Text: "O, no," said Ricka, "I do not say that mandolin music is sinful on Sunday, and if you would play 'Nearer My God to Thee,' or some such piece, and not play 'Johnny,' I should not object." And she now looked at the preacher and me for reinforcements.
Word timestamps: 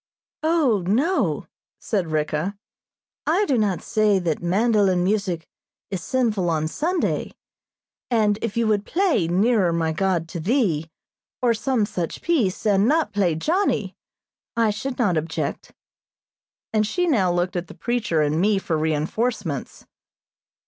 "O, 0.41 0.83
no," 0.87 1.45
said 1.77 2.07
Ricka, 2.11 2.55
"I 3.27 3.45
do 3.45 3.55
not 3.55 3.83
say 3.83 4.17
that 4.17 4.41
mandolin 4.41 5.03
music 5.03 5.47
is 5.91 6.01
sinful 6.01 6.49
on 6.49 6.67
Sunday, 6.67 7.33
and 8.09 8.39
if 8.41 8.57
you 8.57 8.65
would 8.65 8.83
play 8.83 9.27
'Nearer 9.27 9.71
My 9.71 9.91
God 9.93 10.27
to 10.29 10.39
Thee,' 10.39 10.89
or 11.39 11.53
some 11.53 11.85
such 11.85 12.23
piece, 12.23 12.65
and 12.65 12.87
not 12.87 13.13
play 13.13 13.35
'Johnny,' 13.35 13.95
I 14.57 14.71
should 14.71 14.97
not 14.97 15.17
object." 15.17 15.71
And 16.73 16.87
she 16.87 17.05
now 17.05 17.31
looked 17.31 17.55
at 17.55 17.67
the 17.67 17.75
preacher 17.75 18.23
and 18.23 18.41
me 18.41 18.57
for 18.57 18.79
reinforcements. 18.79 19.85